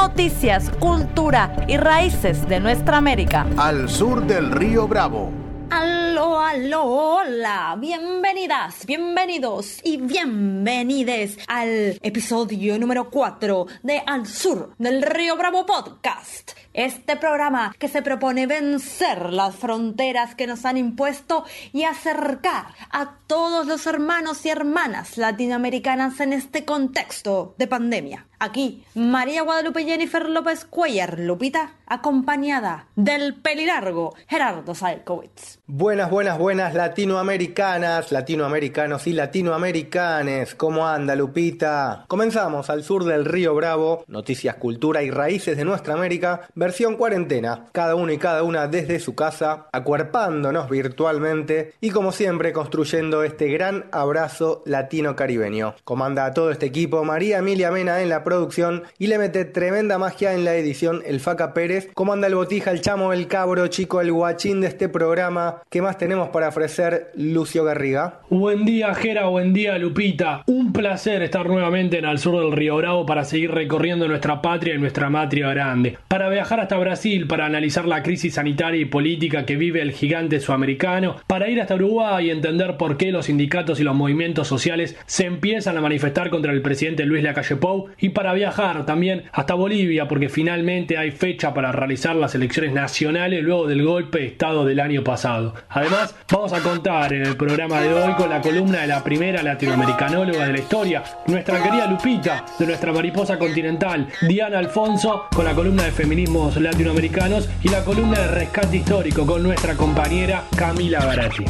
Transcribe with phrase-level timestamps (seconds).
[0.00, 3.44] Noticias, cultura y raíces de nuestra América.
[3.56, 5.32] Al sur del río Bravo.
[5.70, 15.02] Aló, aló, hola, bienvenidas, bienvenidos y bienvenides al episodio número 4 de Al Sur del
[15.02, 16.52] Río Bravo Podcast.
[16.72, 23.17] Este programa que se propone vencer las fronteras que nos han impuesto y acercar a
[23.28, 28.26] todos los hermanos y hermanas latinoamericanas en este contexto de pandemia.
[28.40, 35.58] Aquí, María Guadalupe Jennifer López Cuellar, Lupita, acompañada del pelilargo Gerardo Salkowitz.
[35.66, 40.54] Buenas, buenas, buenas latinoamericanas, latinoamericanos y latinoamericanes.
[40.54, 42.04] ¿Cómo anda, Lupita?
[42.06, 47.66] Comenzamos al sur del Río Bravo, noticias, cultura y raíces de nuestra América, versión cuarentena.
[47.72, 53.48] Cada uno y cada una desde su casa, acuerpándonos virtualmente y como siempre construyendo este
[53.48, 55.74] gran abrazo latino-caribeño.
[55.84, 59.98] Comanda a todo este equipo María Emilia Mena en la producción y le mete tremenda
[59.98, 61.90] magia en la edición el Faca Pérez.
[61.94, 65.62] Comanda el botija, el chamo, el cabro, chico, el guachín de este programa.
[65.70, 68.20] ¿Qué más tenemos para ofrecer Lucio Garriga?
[68.30, 70.42] Buen día, Jera, buen día, Lupita.
[70.46, 74.74] Un placer estar nuevamente en el sur del Río Bravo para seguir recorriendo nuestra patria
[74.74, 75.98] y nuestra matria grande.
[76.08, 80.40] Para viajar hasta Brasil, para analizar la crisis sanitaria y política que vive el gigante
[80.40, 84.96] sudamericano, para ir hasta Uruguay y entender por qué los sindicatos y los movimientos sociales
[85.06, 89.54] se empiezan a manifestar contra el presidente Luis Lacalle Pou y para viajar también hasta
[89.54, 94.64] Bolivia porque finalmente hay fecha para realizar las elecciones nacionales luego del golpe de Estado
[94.64, 95.54] del año pasado.
[95.68, 99.42] Además, vamos a contar en el programa de hoy con la columna de la primera
[99.42, 105.54] latinoamericanóloga de la historia, nuestra querida Lupita, de nuestra mariposa continental, Diana Alfonso, con la
[105.54, 111.44] columna de feminismos latinoamericanos y la columna de rescate histórico con nuestra compañera Camila Garatti.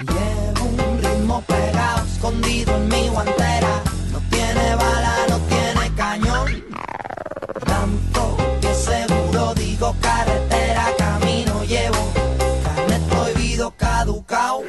[0.00, 3.80] Llevo un ritmo pegado, escondido en mi guantera,
[4.12, 5.14] no tiene bala
[7.64, 12.12] tanto que seguro digo carretera, camino llevo,
[12.64, 14.64] carne prohibido caducao.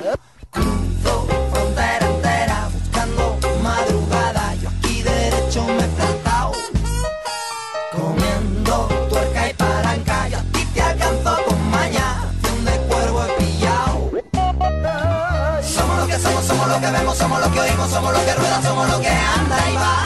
[16.76, 19.58] Lo que vemos, somos lo que oímos, somos lo que rueda, somos lo que anda
[19.72, 20.06] y va.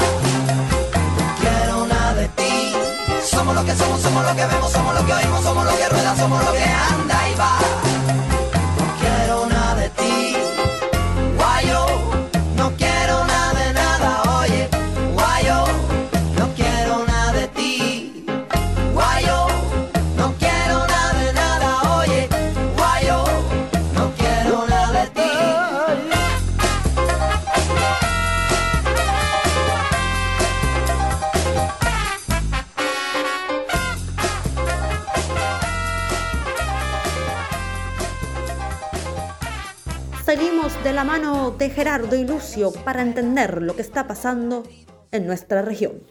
[3.24, 5.90] Somos lo que somos, somos lo que vemos, somos lo que oímos, somos lo que
[5.90, 8.29] rueda, somos lo que anda y va.
[41.59, 44.64] De Gerardo y Lucio para entender lo que está pasando
[45.12, 46.02] en nuestra región.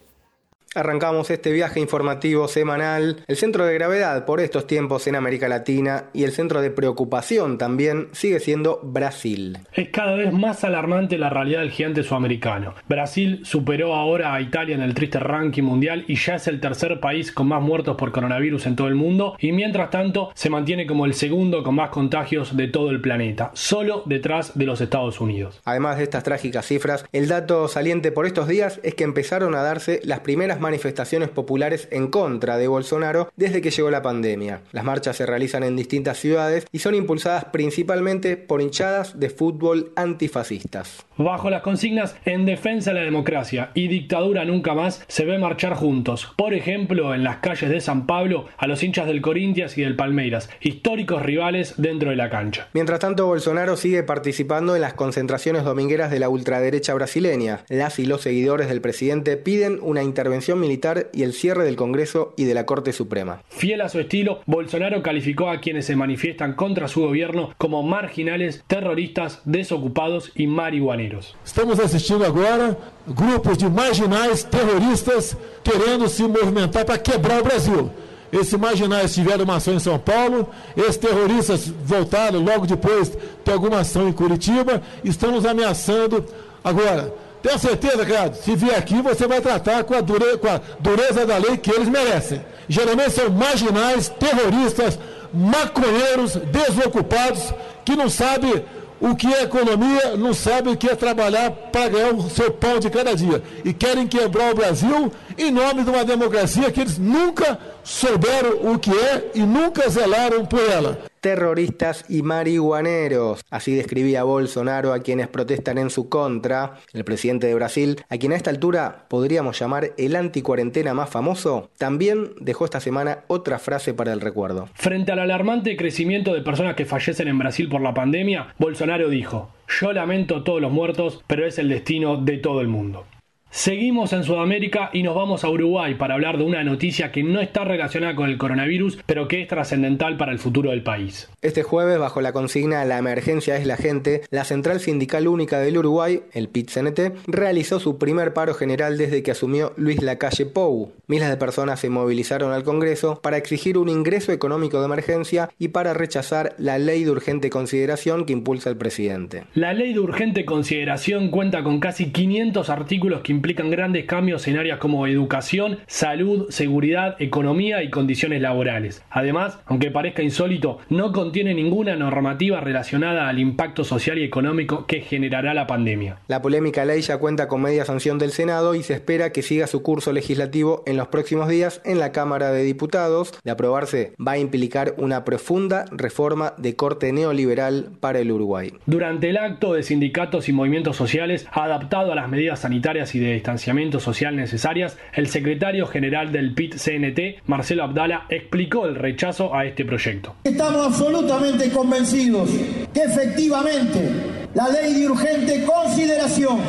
[0.75, 3.25] Arrancamos este viaje informativo semanal.
[3.27, 7.56] El centro de gravedad por estos tiempos en América Latina y el centro de preocupación
[7.56, 9.59] también sigue siendo Brasil.
[9.73, 12.75] Es cada vez más alarmante la realidad del gigante sudamericano.
[12.87, 17.00] Brasil superó ahora a Italia en el triste ranking mundial y ya es el tercer
[17.00, 20.87] país con más muertos por coronavirus en todo el mundo y mientras tanto se mantiene
[20.87, 25.19] como el segundo con más contagios de todo el planeta, solo detrás de los Estados
[25.19, 25.62] Unidos.
[25.65, 29.62] Además de estas trágicas cifras, el dato saliente por estos días es que empezaron a
[29.62, 34.61] darse las primeras manifestaciones populares en contra de Bolsonaro desde que llegó la pandemia.
[34.73, 39.93] Las marchas se realizan en distintas ciudades y son impulsadas principalmente por hinchadas de fútbol
[39.97, 41.06] antifascistas.
[41.17, 45.75] Bajo las consignas en defensa de la democracia y dictadura nunca más, se ve marchar
[45.75, 46.32] juntos.
[46.37, 49.97] Por ejemplo, en las calles de San Pablo, a los hinchas del Corinthians y del
[49.97, 52.69] Palmeiras, históricos rivales dentro de la cancha.
[52.73, 57.64] Mientras tanto, Bolsonaro sigue participando en las concentraciones domingueras de la ultraderecha brasileña.
[57.69, 61.77] Las y los seguidores del presidente piden una intervención intervención militar y el cierre del
[61.77, 63.43] Congreso y de la Corte Suprema.
[63.49, 68.62] Fiel a su estilo, Bolsonaro calificó a quienes se manifiestan contra su gobierno como marginales,
[68.67, 71.37] terroristas, desocupados y marihuaneros.
[71.45, 77.91] Estamos assistindo agora grupos de marginais terroristas querendo se movimentar para quebrar o Brasil.
[78.31, 83.11] Esses marginais tiveram uma ação em São Paulo, esses terroristas voltaram logo depois
[83.45, 86.27] de alguma ação em Curitiba, estão nos ameaçando.
[86.62, 87.11] Agora,
[87.43, 91.26] tenha certeza, cara, se vier aqui você vai tratar com a, dure, com a dureza
[91.26, 92.44] da lei que eles merecem.
[92.69, 94.99] Geralmente são marginais, terroristas,
[95.32, 97.52] maconheiros, desocupados,
[97.85, 98.64] que não sabem
[99.00, 102.79] o que é economia, não sabem o que é trabalhar para ganhar o seu pão
[102.79, 103.43] de cada dia.
[103.64, 108.79] E querem quebrar o Brasil em nome de uma democracia que eles nunca souberam o
[108.79, 111.07] que é e nunca zelaram por ela.
[111.20, 113.44] Terroristas y marihuaneros.
[113.50, 116.75] Así describía Bolsonaro a quienes protestan en su contra.
[116.93, 121.70] El presidente de Brasil, a quien a esta altura podríamos llamar el anticuarentena más famoso,
[121.79, 124.69] también dejó esta semana otra frase para el recuerdo.
[124.75, 129.50] Frente al alarmante crecimiento de personas que fallecen en Brasil por la pandemia, Bolsonaro dijo,
[129.81, 133.05] yo lamento todos los muertos, pero es el destino de todo el mundo.
[133.50, 137.41] Seguimos en Sudamérica y nos vamos a Uruguay para hablar de una noticia que no
[137.41, 141.31] está relacionada con el coronavirus, pero que es trascendental para el futuro del país.
[141.41, 145.79] Este jueves, bajo la consigna La emergencia es la gente, la Central Sindical Única del
[145.79, 150.93] Uruguay, el PIT-CNT, realizó su primer paro general desde que asumió Luis Lacalle Pou.
[151.06, 155.69] Miles de personas se movilizaron al Congreso para exigir un ingreso económico de emergencia y
[155.69, 159.45] para rechazar la ley de urgente consideración que impulsa el presidente.
[159.55, 164.58] La ley de urgente consideración cuenta con casi 500 artículos que implican grandes cambios en
[164.58, 169.05] áreas como educación, salud, seguridad, economía y condiciones laborales.
[169.11, 175.02] Además, aunque parezca insólito, no contiene ninguna normativa relacionada al impacto social y económico que
[175.02, 176.19] generará la pandemia.
[176.26, 179.69] La polémica ley ya cuenta con media sanción del Senado y se espera que siga
[179.69, 183.38] su curso legislativo en los próximos días en la Cámara de Diputados.
[183.44, 188.73] De aprobarse, va a implicar una profunda reforma de corte neoliberal para el Uruguay.
[188.87, 193.27] Durante el acto de sindicatos y movimientos sociales, adaptado a las medidas sanitarias y de
[193.32, 199.84] distanciamiento social necesarias, el secretario general del PIT-CNT, Marcelo Abdala, explicó el rechazo a este
[199.84, 200.36] proyecto.
[200.44, 202.50] Estamos absolutamente convencidos
[202.92, 204.10] que efectivamente
[204.54, 206.60] la ley de urgente consideración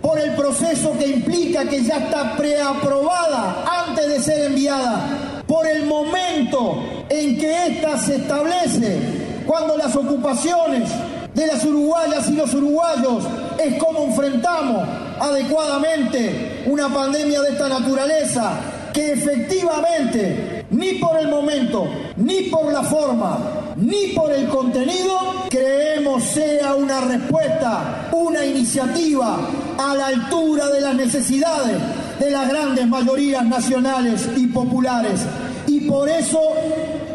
[0.00, 5.86] por el proceso que implica que ya está preaprobada antes de ser enviada, por el
[5.86, 8.98] momento en que ésta se establece,
[9.46, 10.90] cuando las ocupaciones
[11.34, 13.24] de las uruguayas y los uruguayos
[13.58, 14.86] es cómo enfrentamos
[15.20, 18.60] adecuadamente una pandemia de esta naturaleza
[18.92, 25.18] que efectivamente ni por el momento, ni por la forma, ni por el contenido
[25.50, 29.38] creemos sea una respuesta, una iniciativa
[29.78, 31.76] a la altura de las necesidades
[32.18, 35.20] de las grandes mayorías nacionales y populares.
[35.66, 36.40] Y por eso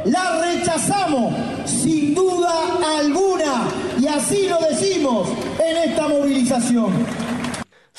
[0.06, 1.34] la rechazamos
[1.66, 2.54] sin duda
[3.00, 3.68] alguna
[4.00, 5.28] y así lo decimos
[5.60, 7.29] en esta movilización.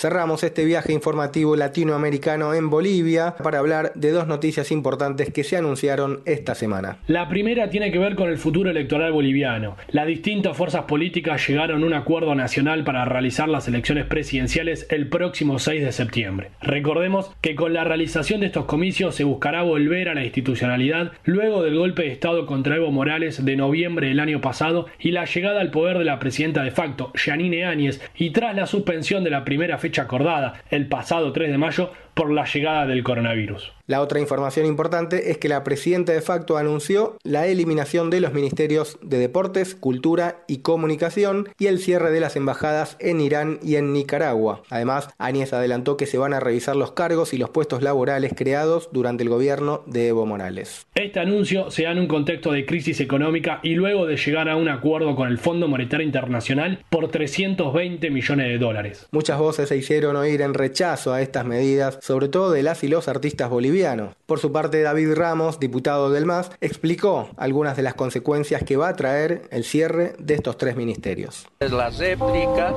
[0.01, 5.59] Cerramos este viaje informativo latinoamericano en Bolivia para hablar de dos noticias importantes que se
[5.59, 6.97] anunciaron esta semana.
[7.07, 9.77] La primera tiene que ver con el futuro electoral boliviano.
[9.91, 15.07] Las distintas fuerzas políticas llegaron a un acuerdo nacional para realizar las elecciones presidenciales el
[15.11, 16.49] próximo 6 de septiembre.
[16.63, 21.63] Recordemos que con la realización de estos comicios se buscará volver a la institucionalidad luego
[21.63, 25.61] del golpe de Estado contra Evo Morales de noviembre del año pasado y la llegada
[25.61, 29.45] al poder de la presidenta de facto, Yanine Áñez, y tras la suspensión de la
[29.45, 33.73] primera fecha acordada el pasado 3 de mayo por la llegada del coronavirus.
[33.87, 38.35] La otra información importante es que la presidenta de facto anunció la eliminación de los
[38.35, 43.77] ministerios de Deportes, Cultura y Comunicación y el cierre de las embajadas en Irán y
[43.77, 44.63] en Nicaragua.
[44.69, 48.91] Además, Áñez adelantó que se van a revisar los cargos y los puestos laborales creados
[48.93, 50.87] durante el gobierno de Evo Morales.
[50.95, 54.57] Este anuncio se da en un contexto de crisis económica y luego de llegar a
[54.57, 59.09] un acuerdo con el Fondo Monetario Internacional por 320 millones de dólares.
[59.11, 62.89] Muchas voces se hicieron oír en rechazo a estas medidas, sobre todo de las y
[62.89, 67.95] los artistas bolivianos por su parte, David Ramos, diputado del MAS, explicó algunas de las
[67.95, 71.49] consecuencias que va a traer el cierre de estos tres ministerios.
[71.61, 72.73] Es la réplica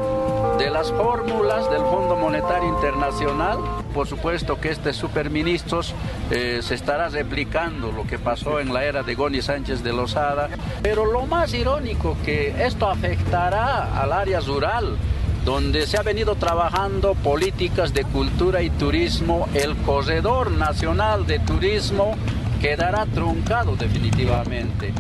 [0.58, 3.58] de las fórmulas del Fondo Monetario Internacional.
[3.94, 5.96] Por supuesto que este superministros
[6.32, 10.50] eh, se estará replicando lo que pasó en la era de Goni Sánchez de Lozada.
[10.82, 14.98] Pero lo más irónico que esto afectará al área rural
[15.46, 22.16] donde se ha venido trabajando políticas de cultura y turismo, el corredor nacional de turismo
[22.62, 24.94] quedará truncado definitivamente.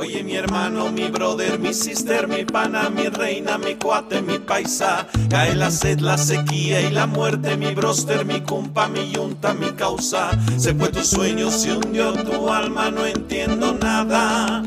[0.00, 5.08] Oye mi hermano, mi brother, mi sister, mi pana, mi reina, mi cuate, mi paisa.
[5.28, 9.72] Cae la sed, la sequía y la muerte, mi broster, mi compa, mi yunta, mi
[9.72, 10.30] causa.
[10.56, 14.62] Se fue tu sueño, se hundió tu alma, no entiendo nada.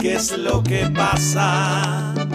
[0.00, 2.25] ¿Qué es lo que pasa?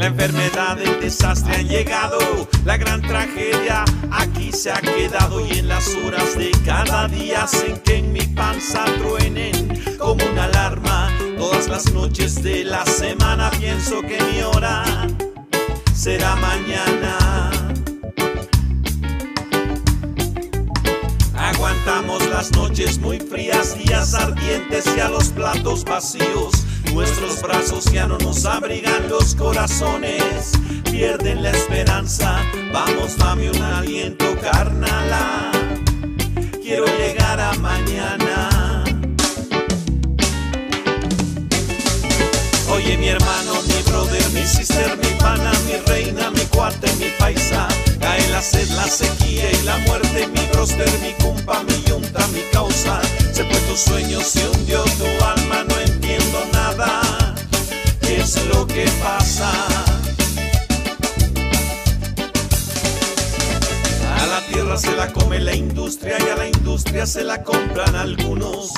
[0.00, 2.18] La enfermedad, el desastre han llegado,
[2.64, 7.76] la gran tragedia aquí se ha quedado y en las horas de cada día hacen
[7.80, 11.10] que en mi panza truenen como una alarma.
[11.36, 14.84] Todas las noches de la semana pienso que mi hora
[15.94, 17.50] será mañana.
[21.36, 26.69] Aguantamos las noches muy frías, días ardientes y a los platos vacíos.
[26.92, 30.52] Nuestros brazos ya no nos abrigan los corazones,
[30.90, 32.38] pierden la esperanza.
[32.72, 35.52] Vamos, dame un aliento, carnala.
[36.62, 38.84] Quiero llegar a mañana.
[42.72, 47.68] Oye, mi hermano, mi brother, mi sister, mi pana, mi reina, mi cuate, mi paisa.
[48.00, 52.42] Cae la sed, la sequía y la muerte, mi broster, mi compa, mi yunta, mi
[52.52, 53.00] causa.
[53.32, 55.89] Se fue tu sueño, se hundió tu alma, no
[56.52, 57.34] nada.
[58.00, 59.50] ¿Qué es lo que pasa?
[64.18, 67.94] A la tierra se la come la industria y a la industria se la compran
[67.94, 68.72] algunos.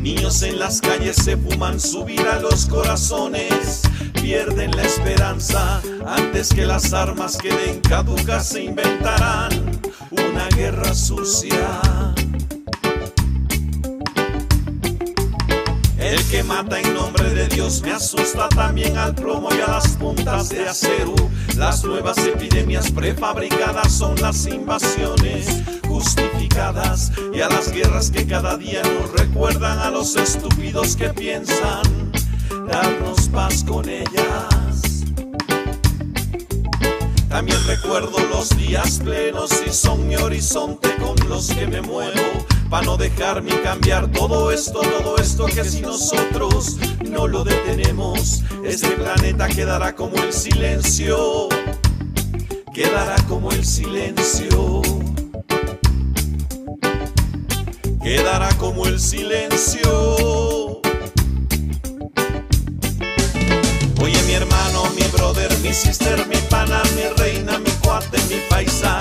[0.00, 6.66] Niños en las calles se fuman subir a los corazones, pierden la esperanza antes que
[6.66, 11.93] las armas queden caducas se inventarán una guerra sucia.
[16.04, 19.96] El que mata en nombre de Dios me asusta también al plomo y a las
[19.96, 21.14] puntas de acero.
[21.56, 28.82] Las nuevas epidemias prefabricadas son las invasiones justificadas y a las guerras que cada día
[28.82, 32.12] nos recuerdan a los estúpidos que piensan
[32.68, 35.04] darnos paz con ellas.
[37.30, 42.53] También recuerdo los días plenos y son mi horizonte con los que me muevo.
[42.70, 46.76] Para no dejarme cambiar todo esto, todo esto que si nosotros
[47.08, 51.48] no lo detenemos, este planeta quedará como el silencio.
[52.74, 54.82] Quedará como el silencio.
[58.02, 60.80] Quedará como el silencio.
[64.02, 68.98] Oye mi hermano, mi brother, mi sister, mi pana, mi reina, mi cuate, mi paisa.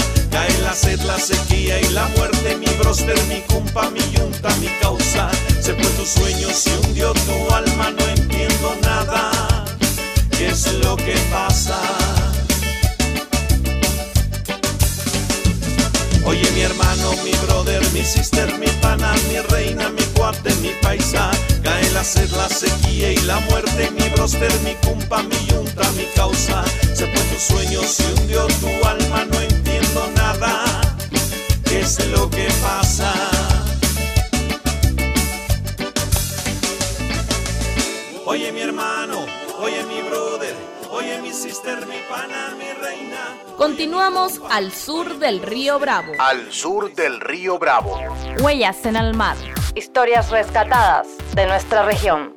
[0.73, 5.29] La sed, la sequía y la muerte, mi broster, mi compa, mi yunta, mi causa.
[5.61, 9.65] Se fue tu sueño, se hundió tu alma, no entiendo nada.
[10.35, 11.79] ¿Qué es lo que pasa?
[16.25, 21.29] Oye mi hermano, mi brother, mi sister, mi pana, mi reina, mi cuate, mi paisa.
[21.61, 26.05] Cae la sed, la sequía y la muerte, mi broster, mi compa, mi yunta, mi
[26.15, 26.63] causa.
[26.95, 29.61] Se fue tu sueño, se hundió tu alma, no entiendo nada.
[29.62, 29.62] ¿Qué
[31.83, 33.13] es lo que pasa?
[38.25, 39.25] Oye mi hermano,
[39.59, 40.55] oye mi brother,
[40.91, 43.37] oye mi sister, mi pana, mi reina.
[43.57, 46.13] Continuamos al sur del río Bravo.
[46.19, 47.99] Al sur del río Bravo.
[48.41, 49.35] Huellas en el mar.
[49.75, 52.33] Historias rescatadas de nuestra región.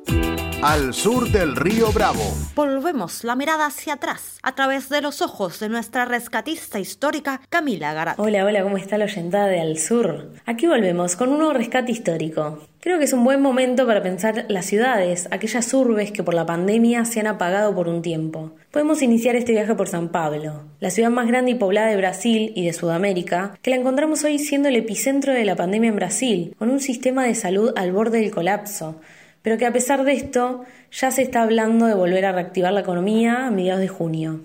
[0.63, 2.23] Al sur del río Bravo.
[2.55, 7.93] Volvemos la mirada hacia atrás, a través de los ojos de nuestra rescatista histórica Camila
[7.93, 8.19] Garat.
[8.19, 10.31] Hola, hola, ¿cómo está la oyentada de Al Sur?
[10.47, 12.63] Aquí volvemos con un nuevo rescate histórico.
[12.79, 16.47] Creo que es un buen momento para pensar las ciudades, aquellas urbes que por la
[16.47, 18.55] pandemia se han apagado por un tiempo.
[18.71, 22.51] Podemos iniciar este viaje por San Pablo, la ciudad más grande y poblada de Brasil
[22.55, 26.55] y de Sudamérica, que la encontramos hoy siendo el epicentro de la pandemia en Brasil,
[26.57, 28.99] con un sistema de salud al borde del colapso,
[29.47, 32.81] pero que a pesar de esto ya se está hablando de volver a reactivar la
[32.81, 34.41] economía a mediados de junio.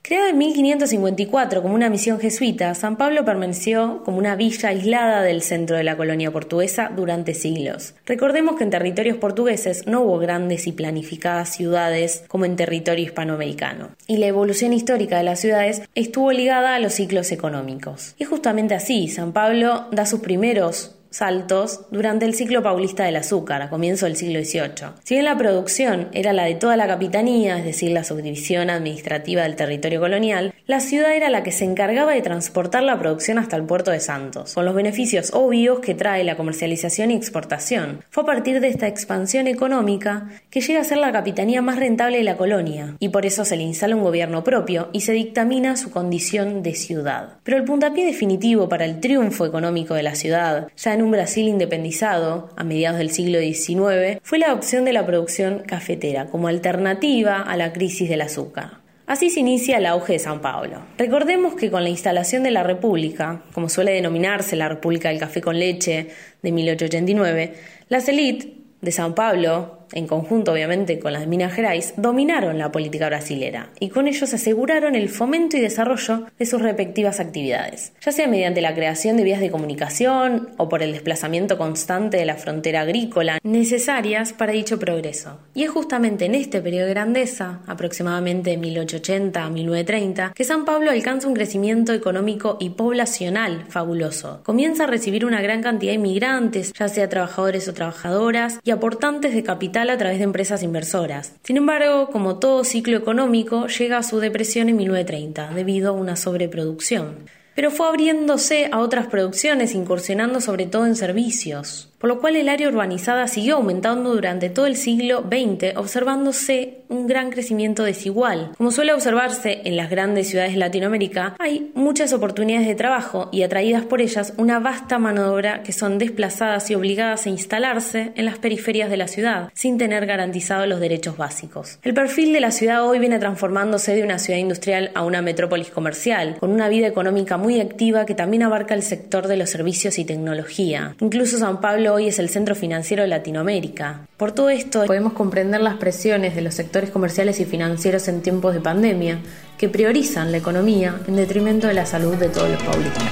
[0.00, 5.42] Creada en 1554 como una misión jesuita, San Pablo permaneció como una villa aislada del
[5.42, 7.92] centro de la colonia portuguesa durante siglos.
[8.06, 13.90] Recordemos que en territorios portugueses no hubo grandes y planificadas ciudades como en territorio hispanoamericano,
[14.06, 18.14] y la evolución histórica de las ciudades estuvo ligada a los ciclos económicos.
[18.16, 23.62] Y justamente así, San Pablo da sus primeros saltos durante el ciclo paulista del azúcar,
[23.62, 24.90] a comienzo del siglo XVIII.
[25.02, 29.42] Si bien la producción era la de toda la capitanía, es decir, la subdivisión administrativa
[29.42, 33.56] del territorio colonial, la ciudad era la que se encargaba de transportar la producción hasta
[33.56, 38.04] el puerto de Santos, con los beneficios obvios que trae la comercialización y exportación.
[38.10, 42.18] Fue a partir de esta expansión económica que llega a ser la capitanía más rentable
[42.18, 45.76] de la colonia, y por eso se le instala un gobierno propio y se dictamina
[45.76, 47.38] su condición de ciudad.
[47.42, 51.46] Pero el puntapié definitivo para el triunfo económico de la ciudad, ya en un Brasil
[51.46, 57.40] independizado, a mediados del siglo XIX, fue la adopción de la producción cafetera como alternativa
[57.40, 58.80] a la crisis del azúcar.
[59.06, 60.82] Así se inicia el auge de San Pablo.
[60.98, 65.40] Recordemos que con la instalación de la República, como suele denominarse la República del Café
[65.40, 66.08] con Leche
[66.42, 67.54] de 1889,
[67.88, 68.48] las élites
[68.80, 73.88] de San Pablo, en conjunto obviamente con las Minas Gerais, dominaron la política brasilera y
[73.88, 78.60] con ello se aseguraron el fomento y desarrollo de sus respectivas actividades, ya sea mediante
[78.60, 83.38] la creación de vías de comunicación o por el desplazamiento constante de la frontera agrícola
[83.42, 85.38] necesarias para dicho progreso.
[85.54, 90.64] Y es justamente en este periodo de grandeza, aproximadamente de 1880 a 1930, que San
[90.64, 94.40] Pablo alcanza un crecimiento económico y poblacional fabuloso.
[94.42, 99.34] Comienza a recibir una gran cantidad de inmigrantes, ya sea trabajadores o trabajadoras, y aportantes
[99.34, 101.34] de capital a través de empresas inversoras.
[101.42, 106.16] Sin embargo, como todo ciclo económico, llega a su depresión en 1930 debido a una
[106.16, 107.16] sobreproducción.
[107.54, 112.48] Pero fue abriéndose a otras producciones, incursionando sobre todo en servicios por lo cual el
[112.48, 118.52] área urbanizada siguió aumentando durante todo el siglo XX, observándose un gran crecimiento desigual.
[118.56, 123.42] Como suele observarse en las grandes ciudades de Latinoamérica, hay muchas oportunidades de trabajo y
[123.42, 128.12] atraídas por ellas una vasta mano de obra que son desplazadas y obligadas a instalarse
[128.14, 131.78] en las periferias de la ciudad, sin tener garantizados los derechos básicos.
[131.82, 135.70] El perfil de la ciudad hoy viene transformándose de una ciudad industrial a una metrópolis
[135.70, 139.98] comercial, con una vida económica muy activa que también abarca el sector de los servicios
[139.98, 140.94] y tecnología.
[141.00, 144.06] Incluso San Pablo hoy es el centro financiero de Latinoamérica.
[144.16, 148.54] Por todo esto podemos comprender las presiones de los sectores comerciales y financieros en tiempos
[148.54, 149.20] de pandemia,
[149.58, 153.04] que priorizan la economía en detrimento de la salud de todos los paulistas.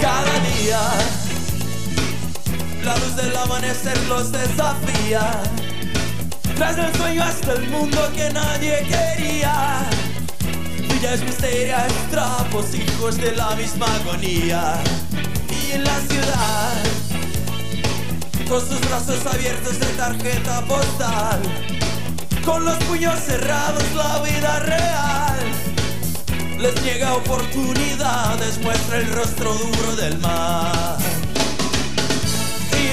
[0.00, 0.24] Cada
[0.62, 0.80] día,
[2.84, 5.42] la luz del amanecer los desafía.
[6.56, 9.86] Tras el sueño hasta el mundo que nadie quería.
[10.88, 14.74] Villas misterias, trapos, hijos de la misma agonía.
[15.50, 17.03] Y en la ciudad
[18.48, 21.40] con sus brazos abiertos de tarjeta postal,
[22.44, 25.38] con los puños cerrados la vida real.
[26.58, 30.98] Les niega oportunidades, muestra el rostro duro del mar.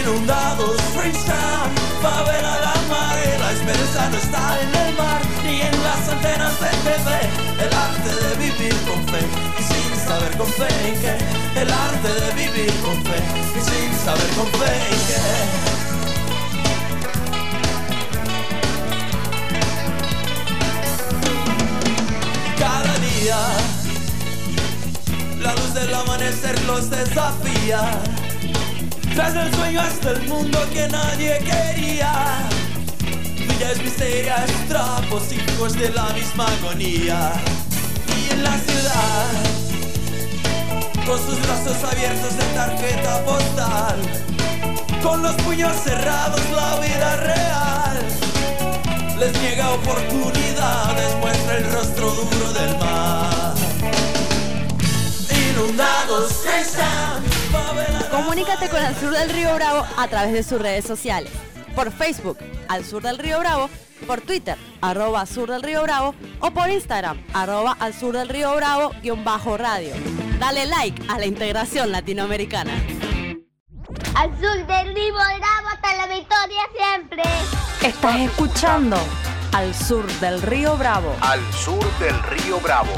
[0.01, 6.09] Inundados, Princeton, favela la mar, la esperanza no está en el mar, ni en las
[6.09, 9.80] antenas de TV, el arte de vivir con fe
[10.11, 11.15] saber con fe en qué,
[11.61, 13.19] el arte de vivir con fe
[13.57, 15.21] y sin saber con fe en qué.
[22.59, 23.39] Cada día,
[25.39, 27.81] la luz del amanecer los desafía.
[29.15, 32.11] Tras el sueño hasta el mundo que nadie quería.
[33.47, 37.31] Villas misterias, trapos, hijos de la misma agonía.
[38.17, 39.60] Y en la ciudad,
[41.11, 43.99] con sus brazos abiertos de tarjeta postal,
[45.03, 47.99] con los puños cerrados la vida real.
[49.19, 53.53] Les niega oportunidades, muestra el rostro duro del mar.
[55.51, 57.21] Inundados están
[58.09, 61.31] Comunícate con Al Sur del Río Bravo a través de sus redes sociales.
[61.75, 62.37] Por Facebook,
[62.69, 63.69] Al Sur del Río Bravo,
[64.07, 68.55] por Twitter, arroba Sur del Río Bravo, o por Instagram, arroba Al Sur del Río
[68.55, 69.93] Bravo, guion bajo radio.
[70.41, 72.73] Dale like a la integración latinoamericana.
[74.15, 77.21] Al sur del Río Bravo hasta la victoria siempre.
[77.83, 78.97] Estás escuchando
[79.53, 81.15] Al Sur del Río Bravo.
[81.21, 82.89] Al sur del río Bravo.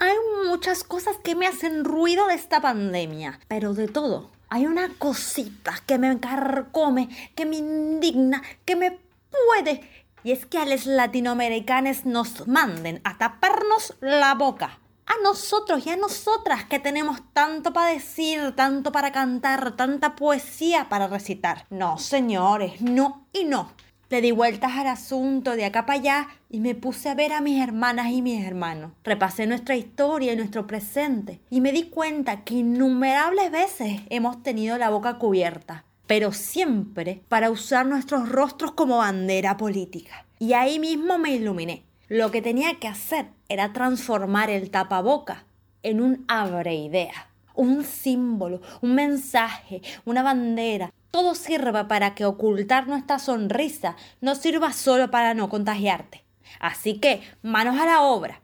[0.00, 0.16] Hay
[0.48, 4.32] muchas cosas que me hacen ruido de esta pandemia, pero de todo.
[4.48, 8.98] Hay una cosita que me carcome, que me indigna, que me
[9.30, 9.88] puede.
[10.24, 14.80] Y es que a los latinoamericanos nos manden a taparnos la boca.
[15.08, 20.90] A nosotros y a nosotras que tenemos tanto para decir, tanto para cantar, tanta poesía
[20.90, 21.64] para recitar.
[21.70, 23.72] No, señores, no y no.
[24.10, 27.40] Le di vueltas al asunto de acá para allá y me puse a ver a
[27.40, 28.92] mis hermanas y mis hermanos.
[29.02, 34.76] Repasé nuestra historia y nuestro presente y me di cuenta que innumerables veces hemos tenido
[34.76, 40.26] la boca cubierta, pero siempre para usar nuestros rostros como bandera política.
[40.38, 41.87] Y ahí mismo me iluminé.
[42.08, 45.44] Lo que tenía que hacer era transformar el tapaboca
[45.82, 52.86] en un abre idea, un símbolo, un mensaje, una bandera, todo sirva para que ocultar
[52.86, 56.24] nuestra sonrisa no sirva solo para no contagiarte.
[56.60, 58.40] Así que, manos a la obra.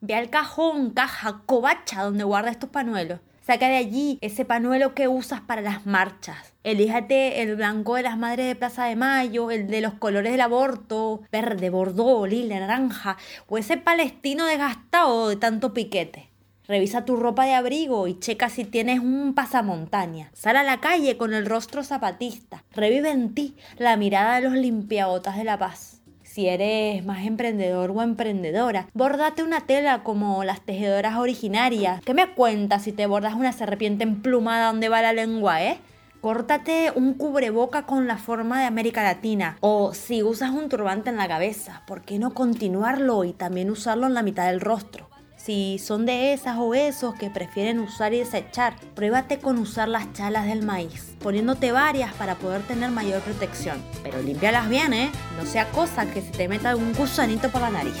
[0.00, 3.20] Ve al cajón, caja, covacha donde guardas tus panuelos.
[3.46, 6.54] Saca de allí ese panuelo que usas para las marchas.
[6.62, 10.40] Elíjate el blanco de las madres de Plaza de Mayo, el de los colores del
[10.40, 16.30] aborto, verde, bordó, lila, naranja, o ese palestino desgastado de tanto piquete.
[16.66, 20.30] Revisa tu ropa de abrigo y checa si tienes un pasamontaña.
[20.32, 22.64] Sal a la calle con el rostro zapatista.
[22.72, 25.93] Revive en ti la mirada de los limpiabotas de la paz.
[26.34, 32.02] Si eres más emprendedor o emprendedora, bordate una tela como las tejedoras originarias.
[32.04, 35.78] ¿Qué me cuentas si te bordas una serpiente emplumada donde va la lengua, eh?
[36.20, 39.58] Córtate un cubreboca con la forma de América Latina.
[39.60, 44.08] O si usas un turbante en la cabeza, ¿por qué no continuarlo y también usarlo
[44.08, 45.13] en la mitad del rostro?
[45.44, 50.10] Si son de esas o esos que prefieren usar y desechar, pruébate con usar las
[50.14, 53.84] chalas del maíz, poniéndote varias para poder tener mayor protección.
[54.02, 55.10] Pero límpialas bien, ¿eh?
[55.36, 57.92] No sea cosa que se te meta un gusanito por la nariz.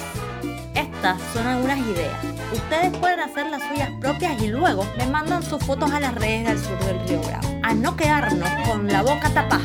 [0.74, 2.16] Estas son algunas ideas.
[2.50, 6.46] Ustedes pueden hacer las suyas propias y luego me mandan sus fotos a las redes
[6.46, 7.46] del sur del Río Bravo.
[7.62, 9.64] A no quedarnos con la boca tapada.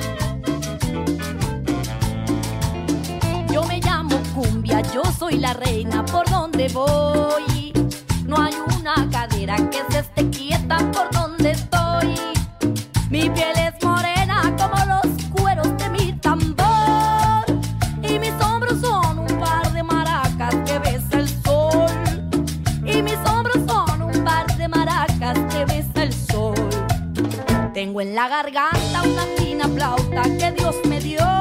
[3.49, 7.58] Yo me llamo Cumbia, yo soy la reina por donde voy.
[8.29, 12.13] No hay una cadera que se esté quieta por donde estoy.
[13.09, 17.43] Mi piel es morena como los cueros de mi tambor.
[18.03, 21.89] Y mis hombros son un par de maracas que besa el sol.
[22.85, 26.53] Y mis hombros son un par de maracas que besa el sol.
[27.73, 31.38] Tengo en la garganta una fina flauta que Dios me dio.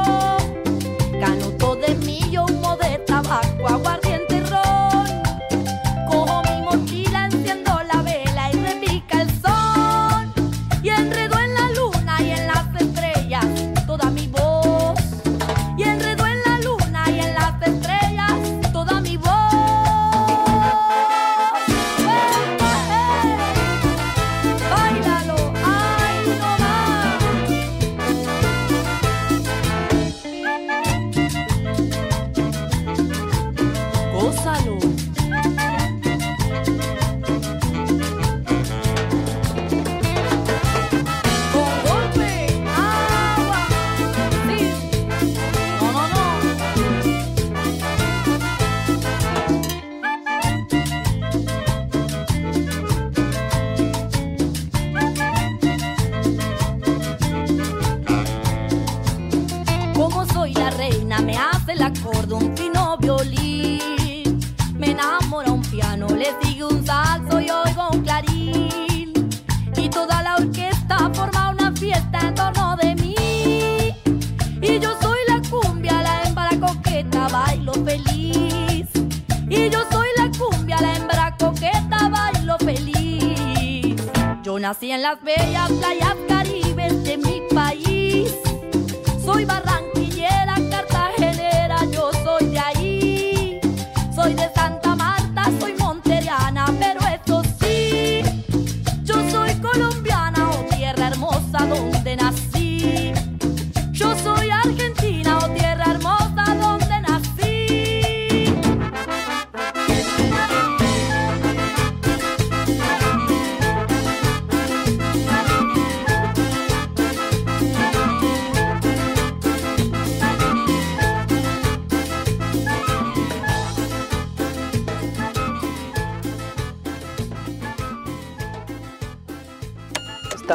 [84.68, 86.14] Nací en las bellas playas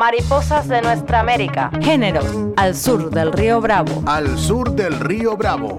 [0.00, 1.70] Mariposas de nuestra América.
[1.82, 2.54] Género.
[2.56, 4.02] Al sur del Río Bravo.
[4.06, 5.78] Al sur del río Bravo.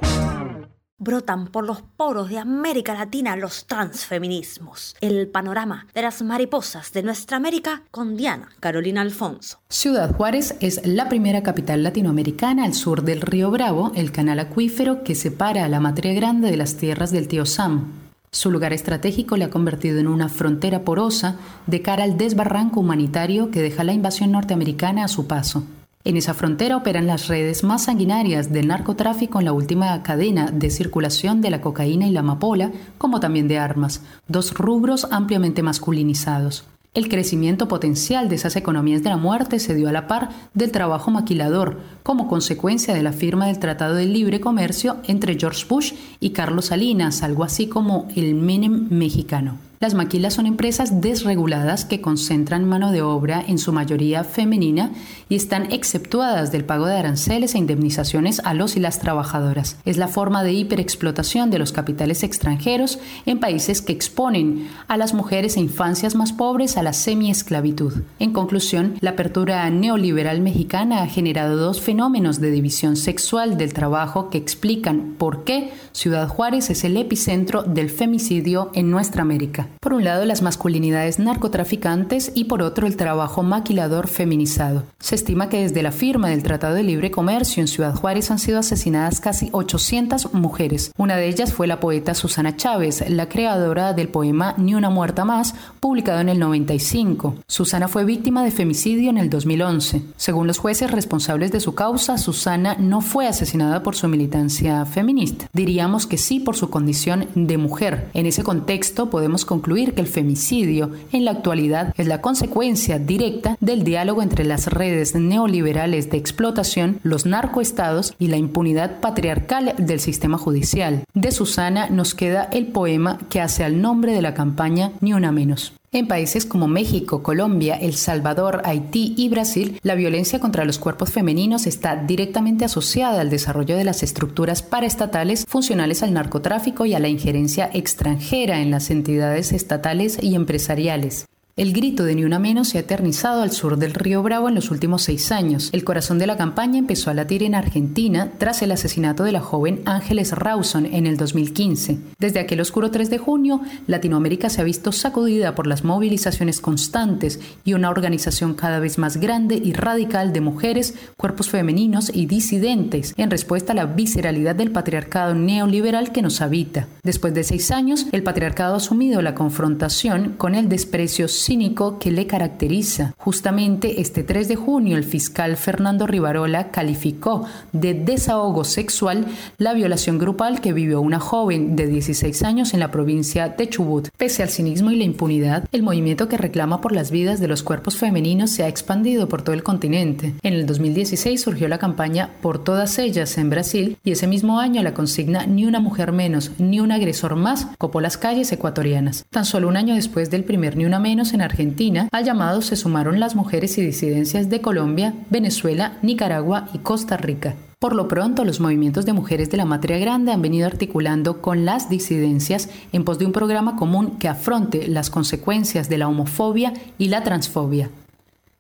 [1.00, 4.96] Brotan por los poros de América Latina los transfeminismos.
[5.02, 9.58] El panorama de las mariposas de nuestra América con Diana Carolina Alfonso.
[9.70, 15.04] Ciudad Juárez es la primera capital latinoamericana al sur del río Bravo, el canal acuífero
[15.04, 18.01] que separa a la Matria Grande de las tierras del tío Sam.
[18.34, 21.36] Su lugar estratégico le ha convertido en una frontera porosa
[21.68, 25.66] de cara al desbarranco humanitario que deja la invasión norteamericana a su paso.
[26.06, 30.70] En esa frontera operan las redes más sanguinarias del narcotráfico en la última cadena de
[30.70, 36.64] circulación de la cocaína y la amapola, como también de armas, dos rubros ampliamente masculinizados.
[36.94, 40.74] El crecimiento potencial de esas economías de la muerte se dio a la par del
[40.74, 45.94] trabajo maquilador, como consecuencia de la firma del Tratado de Libre Comercio entre George Bush
[46.20, 49.71] y Carlos Salinas, algo así como el Menem mexicano.
[49.82, 54.92] Las maquilas son empresas desreguladas que concentran mano de obra en su mayoría femenina
[55.28, 59.78] y están exceptuadas del pago de aranceles e indemnizaciones a los y las trabajadoras.
[59.84, 65.16] Es la forma de hiperexplotación de los capitales extranjeros en países que exponen a las
[65.16, 68.04] mujeres e infancias más pobres a la semiesclavitud.
[68.20, 74.30] En conclusión, la apertura neoliberal mexicana ha generado dos fenómenos de división sexual del trabajo
[74.30, 79.71] que explican por qué Ciudad Juárez es el epicentro del femicidio en nuestra América.
[79.80, 84.84] Por un lado, las masculinidades narcotraficantes y por otro, el trabajo maquilador feminizado.
[85.00, 88.40] Se estima que desde la firma del Tratado de Libre Comercio en Ciudad Juárez han
[88.40, 90.92] sido asesinadas casi 800 mujeres.
[90.98, 95.26] Una de ellas fue la poeta Susana Chávez, la creadora del poema Ni una muerta
[95.26, 97.36] más, publicado en el 95.
[97.48, 100.02] Susana fue víctima de femicidio en el 2011.
[100.18, 105.48] Según los jueces responsables de su causa, Susana no fue asesinada por su militancia feminista.
[105.54, 108.10] Diríamos que sí por su condición de mujer.
[108.14, 113.58] En ese contexto podemos concluir que el femicidio en la actualidad es la consecuencia directa
[113.60, 120.00] del diálogo entre las redes neoliberales de explotación, los narcoestados y la impunidad patriarcal del
[120.00, 121.04] sistema judicial.
[121.14, 125.32] De Susana nos queda el poema que hace al nombre de la campaña Ni una
[125.32, 125.74] menos.
[125.94, 131.12] En países como México, Colombia, El Salvador, Haití y Brasil, la violencia contra los cuerpos
[131.12, 137.00] femeninos está directamente asociada al desarrollo de las estructuras paraestatales funcionales al narcotráfico y a
[137.02, 141.26] la injerencia extranjera en las entidades estatales y empresariales.
[141.62, 144.56] El grito de Ni Una Menos se ha eternizado al sur del río Bravo en
[144.56, 145.70] los últimos seis años.
[145.74, 149.42] El corazón de la campaña empezó a latir en Argentina tras el asesinato de la
[149.42, 152.00] joven Ángeles Rawson en el 2015.
[152.18, 157.40] Desde aquel oscuro 3 de junio, Latinoamérica se ha visto sacudida por las movilizaciones constantes
[157.64, 163.14] y una organización cada vez más grande y radical de mujeres, cuerpos femeninos y disidentes
[163.18, 166.88] en respuesta a la visceralidad del patriarcado neoliberal que nos habita.
[167.04, 172.12] Después de seis años, el patriarcado ha asumido la confrontación con el desprecio cínico que
[172.12, 173.14] le caracteriza.
[173.18, 179.26] Justamente este 3 de junio el fiscal Fernando Rivarola calificó de desahogo sexual
[179.58, 184.08] la violación grupal que vivió una joven de 16 años en la provincia de Chubut.
[184.16, 187.64] Pese al cinismo y la impunidad, el movimiento que reclama por las vidas de los
[187.64, 190.34] cuerpos femeninos se ha expandido por todo el continente.
[190.44, 194.82] En el 2016 surgió la campaña Por todas ellas en Brasil y ese mismo año
[194.84, 199.26] la consigna Ni una mujer menos, ni un agresor más copó las calles ecuatorianas.
[199.30, 202.76] Tan solo un año después del primer Ni una menos en Argentina, al llamado se
[202.76, 207.56] sumaron las mujeres y disidencias de Colombia, Venezuela, Nicaragua y Costa Rica.
[207.82, 211.66] Por lo pronto, los movimientos de mujeres de la Matria Grande han venido articulando con
[211.66, 216.74] las disidencias en pos de un programa común que afronte las consecuencias de la homofobia
[217.00, 217.90] y la transfobia.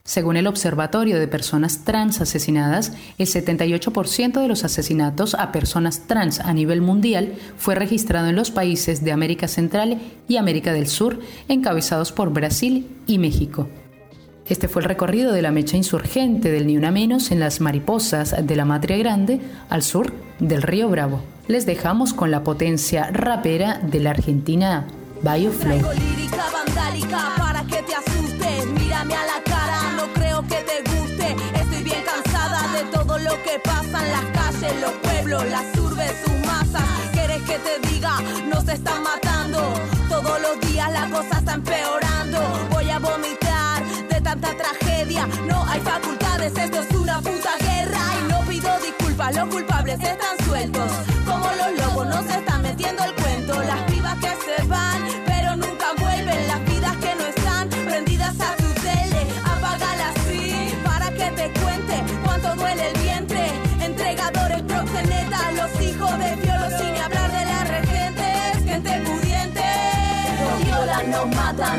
[0.03, 6.39] Según el Observatorio de Personas Trans Asesinadas, el 78% de los asesinatos a personas trans
[6.39, 11.19] a nivel mundial fue registrado en los países de América Central y América del Sur,
[11.47, 13.69] encabezados por Brasil y México.
[14.47, 18.35] Este fue el recorrido de la mecha insurgente del Ni Una Menos en las mariposas
[18.45, 21.21] de la Matria Grande al sur del río Bravo.
[21.47, 24.87] Les dejamos con la potencia rapera de la Argentina
[25.21, 25.79] Bioflow.
[34.03, 36.83] En las calles, los pueblos, las urbes, sus masas.
[37.11, 38.19] ¿Quieres que te diga?
[38.49, 39.73] Nos están matando.
[40.09, 42.39] Todos los días la cosa está empeorando.
[42.71, 45.27] Voy a vomitar de tanta tragedia.
[45.47, 48.01] No hay facultades, esto es una puta guerra.
[48.19, 51.10] Y no pido disculpas, los culpables están sueltos.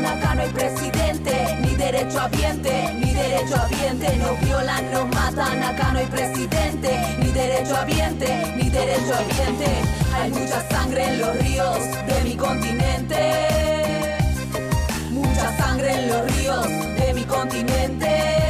[0.01, 4.15] Acá no hay presidente, ni derecho a ambiente, ni derecho a ambiente.
[4.17, 9.19] Nos violan, nos matan, acá no hay presidente, ni derecho a ambiente, ni derecho a
[9.19, 9.67] ambiente.
[10.15, 11.77] Hay mucha sangre en los ríos
[12.07, 13.19] de mi continente.
[15.11, 18.43] Mucha sangre en los ríos de mi continente.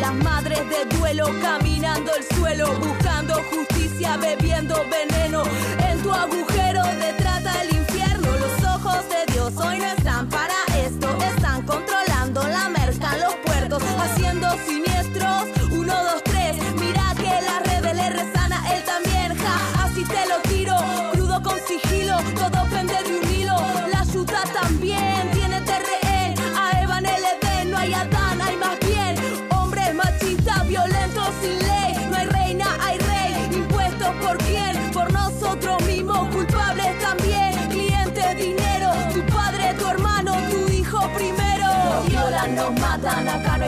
[0.00, 0.14] las
[0.64, 5.42] de duelo caminando el suelo, buscando justicia, bebiendo veneno.
[5.88, 10.54] En tu agujero de trata el infierno, los ojos de Dios hoy no están para
[10.76, 11.97] esto, están controlando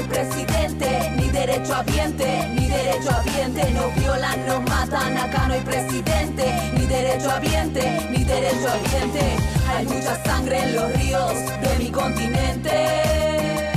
[0.00, 5.18] no hay presidente, ni derecho a ambiente, ni derecho a ambiente, nos violan, nos matan,
[5.18, 9.20] acá no hay presidente, ni derecho a ambiente, ni derecho a ambiente.
[9.68, 13.72] Hay mucha sangre en los ríos de mi continente,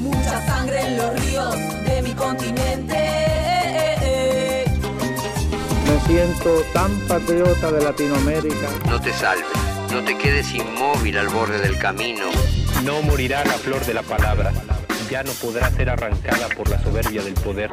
[0.00, 2.94] mucha sangre en los ríos de mi continente.
[5.86, 8.68] Me siento tan patriota de Latinoamérica.
[8.88, 9.46] No te salves,
[9.90, 12.26] no te quedes inmóvil al borde del camino.
[12.84, 14.52] No morirá la flor de la palabra,
[15.10, 17.70] ya no podrá ser arrancada por la soberbia del poder.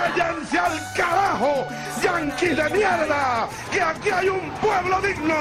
[0.00, 1.66] ¡Váyanse al carajo,
[2.02, 3.48] yanquis de mierda!
[3.70, 5.34] ¡Que aquí hay un pueblo digno!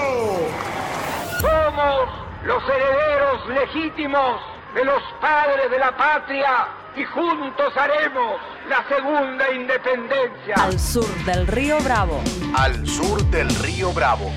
[1.42, 2.10] Somos
[2.44, 4.42] los herederos legítimos
[4.74, 10.56] de los padres de la patria y juntos haremos la segunda independencia.
[10.56, 12.22] Al sur del río Bravo.
[12.56, 14.32] Al sur del río Bravo.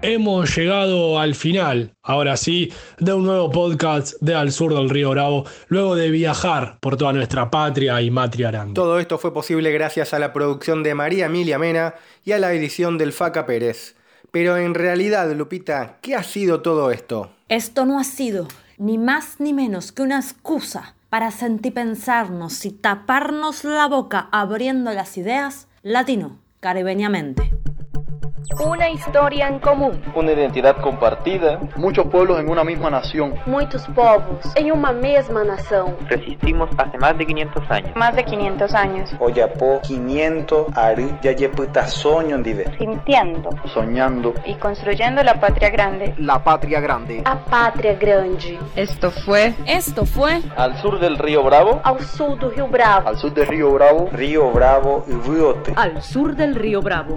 [0.00, 5.10] Hemos llegado al final, ahora sí, de un nuevo podcast de Al Sur del Río
[5.10, 8.74] Bravo, luego de viajar por toda nuestra patria y matria grande.
[8.74, 12.52] Todo esto fue posible gracias a la producción de María Emilia Mena y a la
[12.52, 13.96] edición del Faca Pérez.
[14.30, 17.30] Pero en realidad, Lupita, ¿qué ha sido todo esto?
[17.48, 23.62] Esto no ha sido ni más ni menos que una excusa para sentipensarnos y taparnos
[23.62, 27.52] la boca abriendo las ideas latino, caribeñamente.
[28.60, 30.00] Una historia en común.
[30.14, 31.58] Una identidad compartida.
[31.76, 33.34] Muchos pueblos en una misma nación.
[33.46, 35.94] Muitos povos em uma mesma nação.
[36.08, 37.96] Resistimos hace más de 500 años.
[37.96, 39.10] Más de 500 años.
[39.18, 42.66] Oyapo 500 ari yayeputa soño dive.
[42.78, 43.50] Sintiendo.
[43.72, 44.34] Soñando.
[44.44, 46.14] Y construyendo la patria grande.
[46.18, 47.22] La patria grande.
[47.24, 48.58] A pátria grande.
[48.76, 49.54] Esto fue.
[49.66, 50.42] Esto fue.
[50.56, 51.80] Al sur del río Bravo.
[51.82, 53.08] Ao sul do Rio Bravo.
[53.08, 54.08] Al sur del río Bravo.
[54.12, 55.72] Río Bravo y Riote.
[55.76, 57.16] Al sur del río Bravo.